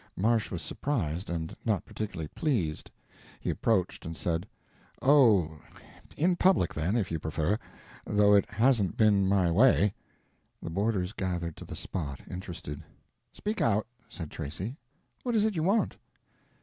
Marsh 0.17 0.49
was 0.49 0.63
surprised; 0.63 1.29
and 1.29 1.55
not 1.63 1.85
particularly 1.85 2.27
pleased. 2.29 2.89
He 3.39 3.51
approached 3.51 4.03
and 4.03 4.17
said: 4.17 4.47
"Oh, 4.99 5.59
in 6.17 6.37
public, 6.37 6.73
then, 6.73 6.95
if 6.97 7.11
you 7.11 7.19
prefer. 7.19 7.59
Though 8.07 8.33
it 8.33 8.49
hasn't 8.49 8.97
been 8.97 9.29
my 9.29 9.51
way." 9.51 9.93
The 10.59 10.71
boarders 10.71 11.13
gathered 11.13 11.55
to 11.57 11.65
the 11.65 11.75
spot, 11.75 12.19
interested. 12.27 12.81
"Speak 13.31 13.61
out," 13.61 13.85
said 14.09 14.31
Tracy. 14.31 14.75
"What 15.21 15.35
is 15.35 15.45
it 15.45 15.55
you 15.55 15.61
want?" 15.61 15.97